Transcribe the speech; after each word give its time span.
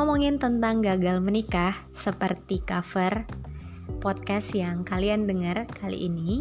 ngomongin 0.00 0.40
tentang 0.40 0.80
gagal 0.80 1.20
menikah 1.20 1.76
seperti 1.92 2.64
cover 2.64 3.28
podcast 4.00 4.56
yang 4.56 4.80
kalian 4.80 5.28
dengar 5.28 5.68
kali 5.68 6.08
ini, 6.08 6.40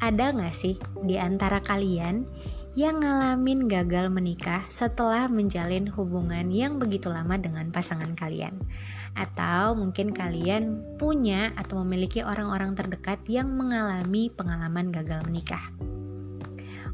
ada 0.00 0.32
gak 0.32 0.56
sih 0.56 0.80
di 1.04 1.20
antara 1.20 1.60
kalian 1.60 2.24
yang 2.72 3.04
ngalamin 3.04 3.68
gagal 3.68 4.08
menikah 4.08 4.64
setelah 4.72 5.28
menjalin 5.28 5.84
hubungan 5.84 6.48
yang 6.48 6.80
begitu 6.80 7.12
lama 7.12 7.36
dengan 7.36 7.68
pasangan 7.68 8.16
kalian? 8.16 8.56
Atau 9.20 9.76
mungkin 9.76 10.16
kalian 10.16 10.96
punya 10.96 11.52
atau 11.60 11.84
memiliki 11.84 12.24
orang-orang 12.24 12.72
terdekat 12.72 13.20
yang 13.28 13.52
mengalami 13.52 14.32
pengalaman 14.32 14.88
gagal 14.88 15.20
menikah? 15.28 15.60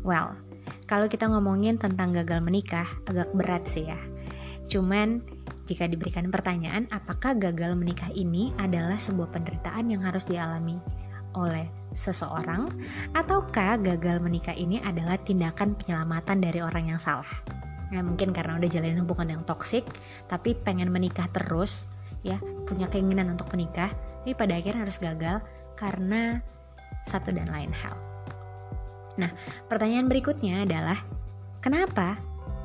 Well, 0.03 0.35
kalau 0.91 1.07
kita 1.07 1.31
ngomongin 1.31 1.79
tentang 1.79 2.19
gagal 2.19 2.43
menikah, 2.43 2.91
agak 3.07 3.31
berat 3.31 3.71
sih 3.71 3.87
ya. 3.87 4.01
Cuman 4.69 5.25
jika 5.69 5.85
diberikan 5.85 6.33
pertanyaan, 6.33 6.89
apakah 6.89 7.37
gagal 7.37 7.77
menikah 7.77 8.09
ini 8.17 8.57
adalah 8.57 8.97
sebuah 8.97 9.29
penderitaan 9.29 9.93
yang 9.93 10.01
harus 10.01 10.25
dialami 10.25 10.81
oleh 11.37 11.69
seseorang, 11.93 12.73
ataukah 13.13 13.77
gagal 13.85 14.17
menikah 14.25 14.57
ini 14.57 14.81
adalah 14.81 15.21
tindakan 15.21 15.77
penyelamatan 15.77 16.41
dari 16.41 16.65
orang 16.65 16.89
yang 16.89 16.97
salah? 16.97 17.29
Nah, 17.93 18.01
mungkin 18.01 18.33
karena 18.33 18.57
udah 18.57 18.69
jalanin 18.69 19.05
hubungan 19.05 19.37
yang 19.37 19.43
toksik, 19.45 19.85
tapi 20.25 20.57
pengen 20.57 20.89
menikah 20.89 21.29
terus, 21.37 21.85
ya, 22.25 22.41
punya 22.65 22.89
keinginan 22.89 23.29
untuk 23.37 23.53
menikah, 23.53 23.93
tapi 24.25 24.33
pada 24.33 24.57
akhirnya 24.57 24.89
harus 24.89 24.97
gagal 24.97 25.45
karena 25.77 26.41
satu 27.05 27.29
dan 27.29 27.53
lain 27.53 27.73
hal. 27.77 27.97
Nah, 29.21 29.33
pertanyaan 29.69 30.09
berikutnya 30.09 30.65
adalah, 30.65 30.97
kenapa 31.61 32.17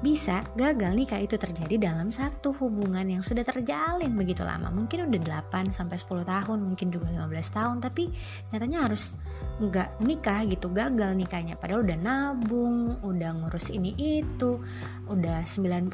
bisa 0.03 0.43
gagal 0.59 0.91
nikah 0.99 1.23
itu 1.23 1.39
terjadi 1.39 1.79
dalam 1.79 2.11
satu 2.11 2.51
hubungan 2.59 3.07
yang 3.07 3.23
sudah 3.23 3.47
terjalin 3.47 4.11
begitu 4.19 4.43
lama. 4.43 4.67
Mungkin 4.67 5.07
udah 5.07 5.47
8 5.47 5.71
sampai 5.71 5.95
10 5.95 6.27
tahun 6.27 6.59
mungkin 6.59 6.91
juga 6.91 7.07
15 7.07 7.31
tahun 7.55 7.77
tapi 7.79 8.11
nyatanya 8.51 8.83
harus 8.83 9.15
nggak 9.63 10.03
nikah 10.03 10.43
gitu 10.51 10.67
gagal 10.75 11.15
nikahnya. 11.15 11.55
Padahal 11.55 11.87
udah 11.87 11.97
nabung 12.03 12.99
udah 12.99 13.31
ngurus 13.31 13.71
ini 13.71 13.95
itu 13.95 14.59
udah 15.07 15.39
90% 15.39 15.87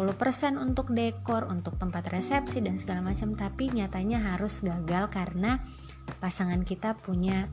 untuk 0.57 0.89
dekor 0.89 1.45
untuk 1.45 1.77
tempat 1.77 2.09
resepsi 2.09 2.65
dan 2.65 2.81
segala 2.81 3.13
macam. 3.13 3.37
Tapi 3.37 3.69
nyatanya 3.77 4.33
harus 4.33 4.65
gagal 4.65 5.13
karena 5.13 5.61
pasangan 6.17 6.65
kita 6.65 6.97
punya 6.97 7.45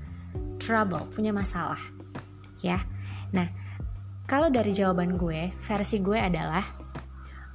trouble 0.56 1.05
punya 1.12 1.36
masalah 1.36 1.78
ya. 2.64 2.80
Nah 3.36 3.66
kalau 4.27 4.50
dari 4.50 4.74
jawaban 4.74 5.14
gue, 5.14 5.55
versi 5.62 6.02
gue 6.02 6.19
adalah 6.19 6.66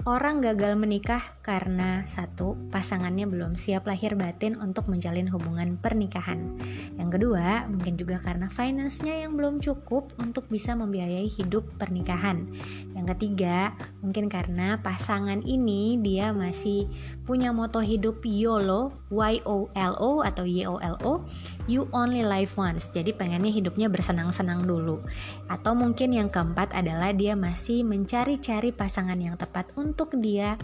Orang 0.02 0.41
gagal 0.41 0.81
menikah 0.81 1.21
karena 1.45 2.02
satu, 2.09 2.57
pasangannya 2.73 3.30
belum 3.30 3.53
siap 3.53 3.85
lahir 3.85 4.17
batin 4.17 4.57
untuk 4.57 4.89
menjalin 4.89 5.30
hubungan 5.30 5.77
pernikahan. 5.77 6.57
Yang 6.97 7.21
kedua, 7.21 7.69
mungkin 7.69 8.02
juga 8.02 8.17
karena 8.17 8.49
finance-nya 8.49 9.22
yang 9.22 9.38
belum 9.38 9.61
cukup 9.61 10.09
untuk 10.17 10.49
bisa 10.49 10.73
membiayai 10.73 11.29
hidup 11.29 11.69
pernikahan. 11.77 12.49
Yang 12.97 13.13
ketiga, 13.13 13.77
mungkin 14.02 14.25
karena 14.25 14.81
pasangan 14.81 15.45
ini 15.45 16.02
dia 16.02 16.33
masih 16.33 16.89
punya 17.22 17.53
moto 17.53 17.77
hidup 17.77 18.25
YOLO, 18.25 19.05
Y-O-L-O 19.13 20.25
atau 20.25 20.49
Y-O-L-O, 20.49 21.29
You 21.69 21.85
Only 21.94 22.25
Live 22.25 22.57
Once. 22.57 22.89
Jadi 22.89 23.13
pengennya 23.13 23.53
hidupnya 23.53 23.85
bersenang-senang 23.85 24.66
dulu. 24.66 24.97
Atau 25.45 25.77
mungkin 25.77 26.09
yang 26.09 26.33
keempat 26.33 26.73
adalah 26.73 27.13
dia 27.13 27.38
masih 27.38 27.85
mencari-cari 27.85 28.73
pasangan 28.73 29.22
yang 29.22 29.38
tepat 29.38 29.69
untuk 29.77 29.91
untuk 29.92 30.16
dia 30.23 30.56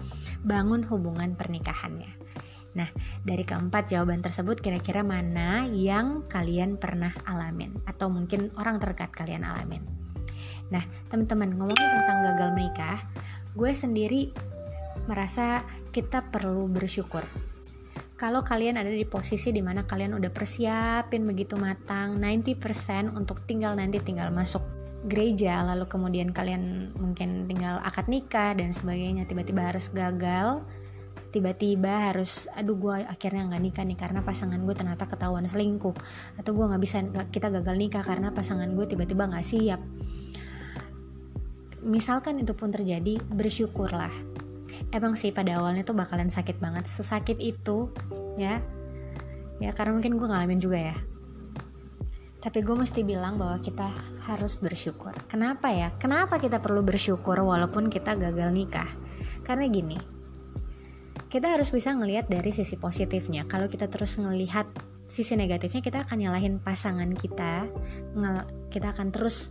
bangun 0.48 0.88
hubungan 0.88 1.36
pernikahannya. 1.36 2.16
Nah, 2.80 2.88
dari 3.26 3.44
keempat 3.44 3.92
jawaban 3.92 4.24
tersebut 4.24 4.64
kira-kira 4.64 5.02
mana 5.04 5.68
yang 5.68 6.24
kalian 6.32 6.80
pernah 6.80 7.12
alamin 7.28 7.76
atau 7.84 8.08
mungkin 8.08 8.54
orang 8.56 8.80
terdekat 8.80 9.12
kalian 9.12 9.44
alamin. 9.44 9.84
Nah, 10.72 10.84
teman-teman 11.12 11.58
ngomongin 11.58 11.90
tentang 11.90 12.24
gagal 12.24 12.50
menikah, 12.54 12.98
gue 13.58 13.72
sendiri 13.74 14.22
merasa 15.10 15.66
kita 15.90 16.30
perlu 16.30 16.70
bersyukur. 16.70 17.26
Kalau 18.18 18.42
kalian 18.42 18.82
ada 18.82 18.90
di 18.90 19.06
posisi 19.06 19.54
di 19.54 19.62
mana 19.62 19.86
kalian 19.86 20.18
udah 20.18 20.32
persiapin 20.34 21.26
begitu 21.26 21.54
matang 21.54 22.18
90% 22.18 23.14
untuk 23.14 23.46
tinggal 23.46 23.78
nanti 23.78 24.02
tinggal 24.02 24.34
masuk 24.34 24.77
gereja 25.06 25.62
lalu 25.62 25.86
kemudian 25.86 26.34
kalian 26.34 26.90
mungkin 26.98 27.46
tinggal 27.46 27.78
akad 27.86 28.10
nikah 28.10 28.58
dan 28.58 28.74
sebagainya 28.74 29.30
tiba-tiba 29.30 29.70
harus 29.70 29.94
gagal 29.94 30.66
tiba-tiba 31.30 32.10
harus 32.10 32.48
aduh 32.56 32.74
gue 32.80 32.96
akhirnya 33.04 33.46
nggak 33.52 33.62
nikah 33.62 33.84
nih 33.86 34.00
karena 34.00 34.24
pasangan 34.24 34.58
gue 34.64 34.74
ternyata 34.74 35.06
ketahuan 35.06 35.44
selingkuh. 35.44 35.94
Atau 36.40 36.56
gue 36.56 36.66
nggak 36.66 36.82
bisa 36.82 37.04
kita 37.30 37.52
gagal 37.52 37.76
nikah 37.76 38.02
karena 38.02 38.32
pasangan 38.32 38.72
gue 38.74 38.88
tiba-tiba 38.88 39.28
nggak 39.28 39.46
siap. 39.46 39.82
Misalkan 41.84 42.42
itu 42.42 42.56
pun 42.56 42.72
terjadi 42.72 43.20
bersyukurlah. 43.28 44.12
Emang 44.96 45.20
sih 45.20 45.36
pada 45.36 45.60
awalnya 45.60 45.84
tuh 45.84 46.00
bakalan 46.00 46.32
sakit 46.32 46.64
banget. 46.64 46.88
Sesakit 46.88 47.38
itu 47.44 47.92
ya 48.40 48.64
ya 49.58 49.74
karena 49.74 49.98
mungkin 49.98 50.22
gue 50.22 50.28
ngalamin 50.30 50.62
juga 50.62 50.94
ya 50.94 50.96
tapi 52.38 52.62
gue 52.62 52.78
mesti 52.78 53.02
bilang 53.02 53.42
bahwa 53.42 53.58
kita 53.58 53.90
harus 54.30 54.62
bersyukur. 54.62 55.12
Kenapa 55.26 55.74
ya? 55.74 55.90
Kenapa 55.98 56.38
kita 56.38 56.62
perlu 56.62 56.86
bersyukur 56.86 57.36
walaupun 57.42 57.90
kita 57.90 58.14
gagal 58.14 58.54
nikah? 58.54 58.88
Karena 59.42 59.66
gini, 59.66 59.98
kita 61.28 61.58
harus 61.58 61.74
bisa 61.74 61.98
ngelihat 61.98 62.30
dari 62.30 62.54
sisi 62.54 62.78
positifnya. 62.78 63.50
Kalau 63.50 63.66
kita 63.66 63.90
terus 63.90 64.16
ngelihat 64.22 64.70
sisi 65.10 65.34
negatifnya, 65.34 65.82
kita 65.82 66.06
akan 66.06 66.18
nyalahin 66.24 66.56
pasangan 66.62 67.10
kita. 67.18 67.66
Kita 68.70 68.94
akan 68.94 69.10
terus 69.10 69.50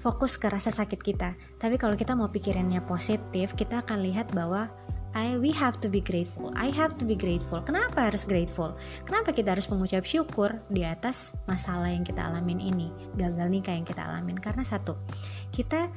fokus 0.00 0.40
ke 0.40 0.48
rasa 0.48 0.72
sakit 0.72 1.02
kita. 1.02 1.36
Tapi 1.60 1.76
kalau 1.76 1.98
kita 1.98 2.16
mau 2.16 2.30
pikirannya 2.30 2.80
positif, 2.86 3.52
kita 3.58 3.84
akan 3.84 4.00
lihat 4.06 4.32
bahwa 4.32 4.70
I 5.10 5.34
we 5.34 5.50
have 5.58 5.82
to 5.82 5.90
be 5.90 5.98
grateful. 5.98 6.54
I 6.54 6.70
have 6.70 6.94
to 7.02 7.04
be 7.04 7.18
grateful. 7.18 7.58
Kenapa 7.66 8.10
harus 8.10 8.22
grateful? 8.22 8.78
Kenapa 9.02 9.34
kita 9.34 9.58
harus 9.58 9.66
mengucap 9.66 10.06
syukur 10.06 10.54
di 10.70 10.86
atas 10.86 11.34
masalah 11.50 11.90
yang 11.90 12.06
kita 12.06 12.22
alamin 12.22 12.62
ini, 12.62 12.88
gagal 13.18 13.50
nikah 13.50 13.74
yang 13.74 13.82
kita 13.82 14.06
alamin? 14.06 14.38
Karena 14.38 14.62
satu, 14.62 14.94
kita 15.50 15.90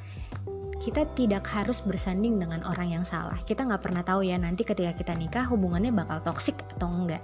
kita 0.82 1.08
tidak 1.14 1.46
harus 1.48 1.80
bersanding 1.86 2.42
dengan 2.42 2.66
orang 2.66 2.92
yang 2.92 3.06
salah. 3.06 3.38
Kita 3.46 3.64
nggak 3.64 3.86
pernah 3.86 4.02
tahu 4.02 4.26
ya 4.26 4.36
nanti 4.36 4.66
ketika 4.66 4.92
kita 4.98 5.14
nikah 5.14 5.46
hubungannya 5.48 5.94
bakal 5.94 6.20
toksik 6.34 6.58
atau 6.76 6.90
enggak. 6.90 7.22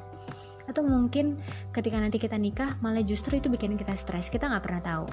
Atau 0.70 0.86
mungkin 0.86 1.42
ketika 1.74 1.98
nanti 1.98 2.22
kita 2.22 2.38
nikah 2.38 2.78
malah 2.86 3.02
justru 3.02 3.42
itu 3.42 3.50
bikin 3.50 3.74
kita 3.74 3.98
stres. 3.98 4.30
Kita 4.30 4.46
nggak 4.46 4.64
pernah 4.64 4.84
tahu. 4.86 5.08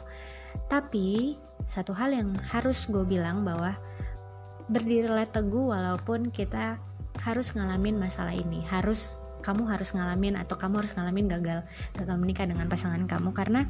Tapi 0.69 1.41
satu 1.65 1.97
hal 1.97 2.13
yang 2.13 2.37
harus 2.53 2.85
gue 2.87 3.03
bilang 3.03 3.43
bahwa 3.43 3.73
berdirilah 4.67 5.31
teguh 5.31 5.71
walaupun 5.71 6.35
kita 6.35 6.79
harus 7.23 7.55
ngalamin 7.55 7.97
masalah 7.97 8.35
ini. 8.35 8.63
Harus 8.67 9.23
kamu 9.41 9.63
harus 9.71 9.95
ngalamin 9.95 10.35
atau 10.35 10.59
kamu 10.59 10.83
harus 10.83 10.93
ngalamin 10.99 11.31
gagal 11.31 11.63
gagal 11.95 12.17
menikah 12.19 12.47
dengan 12.49 12.67
pasangan 12.67 13.07
kamu. 13.07 13.31
Karena 13.31 13.65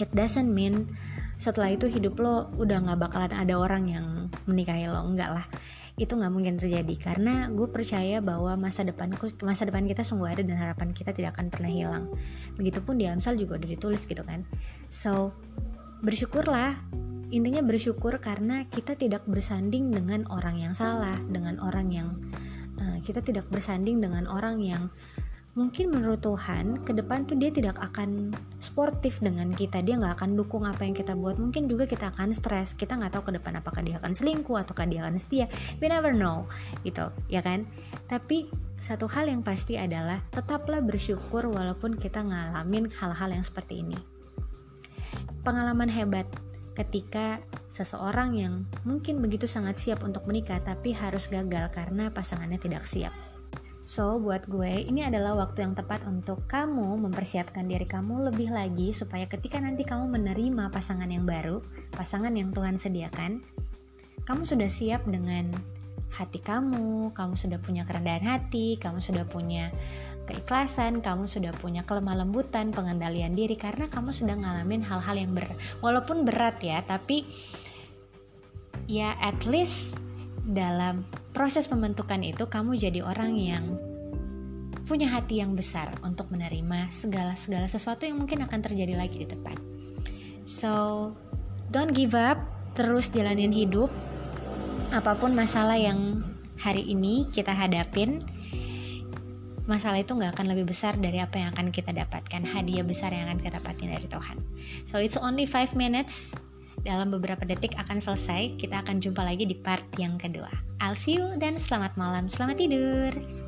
it 0.00 0.10
doesn't 0.16 0.50
mean 0.50 0.90
setelah 1.36 1.74
itu 1.74 1.86
hidup 1.90 2.18
lo 2.18 2.50
udah 2.58 2.82
nggak 2.88 2.98
bakalan 2.98 3.32
ada 3.34 3.54
orang 3.54 3.84
yang 3.90 4.06
menikahi 4.48 4.88
lo. 4.88 5.04
Enggak 5.04 5.30
lah. 5.36 5.46
Itu 5.94 6.18
nggak 6.18 6.32
mungkin 6.32 6.58
terjadi. 6.58 6.94
Karena 6.98 7.46
gue 7.52 7.68
percaya 7.70 8.18
bahwa 8.18 8.56
masa 8.58 8.82
depan 8.82 9.14
masa 9.44 9.62
depan 9.68 9.86
kita 9.86 10.02
sungguh 10.02 10.26
ada 10.26 10.42
dan 10.42 10.58
harapan 10.58 10.90
kita 10.90 11.14
tidak 11.14 11.38
akan 11.38 11.52
pernah 11.52 11.70
hilang. 11.70 12.10
Begitupun 12.58 12.98
di 12.98 13.06
Amsal 13.06 13.38
juga 13.38 13.60
udah 13.60 13.68
ditulis 13.68 14.02
gitu 14.08 14.24
kan. 14.26 14.42
So 14.90 15.36
bersyukurlah 16.02 16.74
intinya 17.34 17.66
bersyukur 17.66 18.22
karena 18.22 18.62
kita 18.70 18.94
tidak 18.94 19.26
bersanding 19.26 19.90
dengan 19.90 20.22
orang 20.30 20.62
yang 20.62 20.70
salah 20.70 21.18
dengan 21.26 21.58
orang 21.58 21.90
yang 21.90 22.08
uh, 22.78 22.98
kita 23.02 23.18
tidak 23.26 23.50
bersanding 23.50 23.98
dengan 23.98 24.30
orang 24.30 24.62
yang 24.62 24.86
mungkin 25.54 25.94
menurut 25.94 26.18
Tuhan 26.18 26.82
ke 26.82 26.90
depan 26.90 27.30
tuh 27.30 27.38
dia 27.38 27.50
tidak 27.50 27.78
akan 27.78 28.34
sportif 28.58 29.22
dengan 29.22 29.54
kita. 29.54 29.86
Dia 29.86 29.98
nggak 29.98 30.18
akan 30.18 30.34
dukung 30.34 30.66
apa 30.66 30.82
yang 30.82 30.98
kita 30.98 31.14
buat. 31.14 31.38
Mungkin 31.38 31.70
juga 31.70 31.86
kita 31.86 32.10
akan 32.10 32.34
stres. 32.34 32.74
Kita 32.74 32.98
nggak 32.98 33.14
tahu 33.14 33.30
ke 33.30 33.32
depan 33.38 33.62
apakah 33.62 33.86
dia 33.86 34.02
akan 34.02 34.18
selingkuh 34.18 34.58
ataukah 34.58 34.86
dia 34.90 35.06
akan 35.06 35.14
setia. 35.14 35.46
We 35.78 35.86
never 35.86 36.10
know 36.10 36.50
gitu 36.82 37.06
ya 37.30 37.38
kan? 37.42 37.70
Tapi 38.10 38.50
satu 38.74 39.06
hal 39.06 39.30
yang 39.30 39.46
pasti 39.46 39.78
adalah 39.78 40.18
tetaplah 40.34 40.82
bersyukur 40.82 41.46
walaupun 41.46 41.94
kita 41.94 42.26
ngalamin 42.26 42.90
hal-hal 42.90 43.30
yang 43.30 43.46
seperti 43.46 43.86
ini. 43.86 43.98
Pengalaman 45.46 45.86
hebat 45.86 46.26
ketika 46.74 47.38
seseorang 47.70 48.34
yang 48.34 48.54
mungkin 48.82 49.22
begitu 49.22 49.46
sangat 49.46 49.78
siap 49.78 50.02
untuk 50.02 50.26
menikah 50.26 50.58
tapi 50.62 50.90
harus 50.90 51.30
gagal 51.30 51.70
karena 51.70 52.10
pasangannya 52.10 52.58
tidak 52.58 52.82
siap. 52.82 53.14
So, 53.84 54.16
buat 54.16 54.48
gue, 54.48 54.88
ini 54.88 55.04
adalah 55.04 55.36
waktu 55.36 55.60
yang 55.60 55.76
tepat 55.76 56.08
untuk 56.08 56.48
kamu 56.48 57.04
mempersiapkan 57.04 57.68
diri 57.68 57.84
kamu 57.84 58.32
lebih 58.32 58.48
lagi 58.48 58.96
supaya 58.96 59.28
ketika 59.28 59.60
nanti 59.60 59.84
kamu 59.84 60.08
menerima 60.08 60.72
pasangan 60.72 61.12
yang 61.12 61.28
baru, 61.28 61.60
pasangan 61.92 62.32
yang 62.32 62.48
Tuhan 62.48 62.80
sediakan, 62.80 63.44
kamu 64.24 64.42
sudah 64.48 64.72
siap 64.72 65.04
dengan 65.04 65.52
hati 66.08 66.40
kamu, 66.40 67.12
kamu 67.12 67.36
sudah 67.36 67.60
punya 67.60 67.84
kerendahan 67.84 68.24
hati, 68.24 68.80
kamu 68.80 69.04
sudah 69.04 69.28
punya 69.28 69.68
keikhlasan, 70.24 71.04
kamu 71.04 71.28
sudah 71.28 71.52
punya 71.56 71.84
kelemah 71.84 72.24
lembutan, 72.24 72.72
pengendalian 72.72 73.36
diri 73.36 73.54
karena 73.54 73.86
kamu 73.88 74.10
sudah 74.10 74.36
ngalamin 74.36 74.80
hal-hal 74.80 75.16
yang 75.16 75.32
berat. 75.32 75.56
Walaupun 75.84 76.24
berat 76.24 76.60
ya, 76.64 76.80
tapi 76.84 77.28
ya 78.88 79.16
at 79.20 79.44
least 79.48 79.96
dalam 80.44 81.08
proses 81.32 81.64
pembentukan 81.64 82.20
itu 82.20 82.44
kamu 82.48 82.76
jadi 82.76 83.00
orang 83.00 83.32
yang 83.36 83.64
punya 84.84 85.08
hati 85.08 85.40
yang 85.40 85.56
besar 85.56 85.88
untuk 86.04 86.28
menerima 86.28 86.92
segala-segala 86.92 87.64
sesuatu 87.64 88.04
yang 88.04 88.20
mungkin 88.20 88.44
akan 88.44 88.60
terjadi 88.60 89.00
lagi 89.00 89.24
di 89.24 89.28
depan. 89.28 89.56
So, 90.44 91.12
don't 91.72 91.96
give 91.96 92.12
up, 92.12 92.36
terus 92.76 93.08
jalanin 93.08 93.48
hidup. 93.48 93.88
Apa 94.92 95.16
pun 95.16 95.32
masalah 95.32 95.80
yang 95.80 96.20
hari 96.60 96.84
ini 96.84 97.24
kita 97.32 97.50
hadapin, 97.50 98.20
masalah 99.64 100.00
itu 100.00 100.12
nggak 100.12 100.36
akan 100.36 100.46
lebih 100.52 100.68
besar 100.68 100.96
dari 100.96 101.20
apa 101.20 101.40
yang 101.40 101.52
akan 101.56 101.72
kita 101.72 101.92
dapatkan, 101.92 102.44
hadiah 102.44 102.84
besar 102.84 103.12
yang 103.12 103.28
akan 103.28 103.40
kita 103.40 103.56
dapatin 103.60 103.92
dari 103.92 104.06
Tuhan. 104.08 104.36
So, 104.84 105.00
it's 105.00 105.16
only 105.16 105.48
5 105.48 105.76
minutes. 105.76 106.36
Dalam 106.84 107.08
beberapa 107.08 107.48
detik 107.48 107.72
akan 107.80 107.96
selesai. 107.96 108.60
Kita 108.60 108.84
akan 108.84 109.00
jumpa 109.00 109.24
lagi 109.24 109.48
di 109.48 109.56
part 109.56 109.84
yang 109.96 110.20
kedua. 110.20 110.52
I'll 110.84 110.98
see 110.98 111.16
you 111.16 111.32
dan 111.40 111.56
selamat 111.56 111.96
malam, 111.96 112.28
selamat 112.28 112.60
tidur. 112.60 113.43